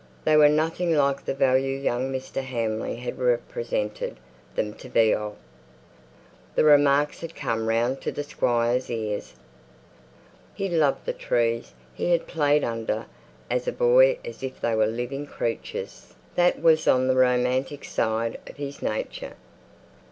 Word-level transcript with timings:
They 0.25 0.35
were 0.35 0.49
nothing 0.49 0.95
like 0.95 1.23
the 1.25 1.35
value 1.35 1.77
young 1.77 2.11
Mr. 2.11 2.41
Hamley 2.41 2.95
had 2.95 3.19
represented 3.19 4.17
them 4.55 4.73
to 4.73 4.89
be." 4.89 5.11
The 6.55 6.63
remarks 6.63 7.21
had 7.21 7.35
come 7.35 7.67
round 7.67 8.01
to 8.01 8.11
the 8.11 8.23
squire's 8.23 8.89
ears. 8.89 9.35
He 10.55 10.69
loved 10.69 11.05
the 11.05 11.13
trees 11.13 11.73
he 11.93 12.09
had 12.09 12.25
played 12.25 12.63
under 12.63 13.05
as 13.47 13.67
a 13.67 13.71
boy 13.71 14.17
as 14.25 14.41
if 14.41 14.59
they 14.59 14.73
were 14.73 14.87
living 14.87 15.27
creatures; 15.27 16.15
that 16.33 16.59
was 16.59 16.87
on 16.87 17.07
the 17.07 17.15
romantic 17.15 17.85
side 17.85 18.39
of 18.47 18.57
his 18.57 18.81
nature. 18.81 19.33